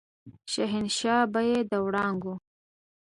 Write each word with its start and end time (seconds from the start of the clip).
شهنشاه 0.53 1.23
به 1.33 1.41
يې 1.49 1.59
د 1.71 1.73
وړانګو 1.85 2.33